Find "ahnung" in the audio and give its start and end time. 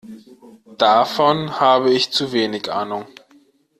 2.71-3.05